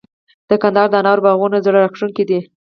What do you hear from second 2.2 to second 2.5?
دي.